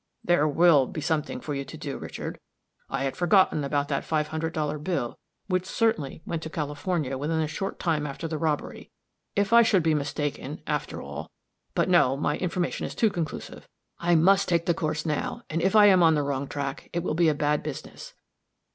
"There 0.23 0.47
will 0.47 0.87
be 0.87 0.99
something 0.99 1.39
for 1.41 1.53
you 1.53 1.63
to 1.63 1.77
do, 1.77 1.95
Richard. 1.99 2.39
I 2.89 3.03
had 3.03 3.15
forgotten 3.15 3.63
about 3.63 3.87
that 3.89 4.03
five 4.03 4.29
hundred 4.29 4.51
dollar 4.51 4.79
bill, 4.79 5.19
which 5.45 5.67
certainly 5.67 6.23
went 6.25 6.41
to 6.41 6.49
California 6.49 7.19
within 7.19 7.39
a 7.39 7.47
short 7.47 7.77
time 7.77 8.07
after 8.07 8.27
the 8.27 8.39
robbery. 8.39 8.89
If 9.35 9.53
I 9.53 9.61
should 9.61 9.83
be 9.83 9.93
mistaken, 9.93 10.63
after 10.65 11.03
all 11.03 11.29
but 11.75 11.87
no! 11.87 12.17
my 12.17 12.35
information 12.39 12.87
is 12.87 12.95
too 12.95 13.11
conclusive 13.11 13.67
I 13.99 14.15
must 14.15 14.49
take 14.49 14.65
the 14.65 14.73
course, 14.73 15.05
now, 15.05 15.43
and 15.51 15.61
if 15.61 15.75
I 15.75 15.85
am 15.85 16.01
on 16.01 16.15
the 16.15 16.23
wrong 16.23 16.47
track, 16.47 16.89
it 16.93 17.03
will 17.03 17.13
be 17.13 17.29
a 17.29 17.35
bad 17.35 17.61
business. 17.61 18.15